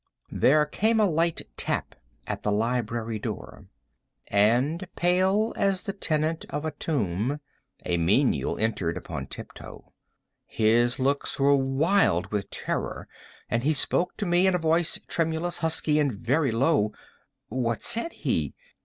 There 0.31 0.65
came 0.65 0.99
a 0.99 1.05
light 1.05 1.43
tap 1.57 1.93
at 2.25 2.41
the 2.41 2.51
library 2.51 3.19
door—and, 3.19 4.87
pale 4.95 5.53
as 5.55 5.83
the 5.83 5.93
tenant 5.93 6.43
of 6.49 6.65
a 6.65 6.71
tomb, 6.71 7.39
a 7.85 7.97
menial 7.97 8.57
entered 8.57 8.97
upon 8.97 9.27
tiptoe. 9.27 9.93
His 10.47 10.97
looks 10.99 11.39
were 11.39 11.55
wild 11.55 12.31
with 12.31 12.49
terror, 12.49 13.07
and 13.47 13.61
he 13.63 13.73
spoke 13.75 14.17
to 14.17 14.25
me 14.25 14.47
in 14.47 14.55
a 14.55 14.57
voice 14.57 14.99
tremulous, 15.07 15.59
husky, 15.59 15.99
and 15.99 16.11
very 16.11 16.51
low. 16.51 16.93
What 17.49 17.83
said 17.83 18.11
he? 18.11 18.55